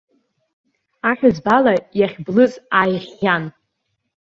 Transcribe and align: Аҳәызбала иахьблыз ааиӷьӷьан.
Аҳәызбала 1.09 1.73
иахьблыз 1.99 2.53
ааиӷьӷьан. 2.79 3.43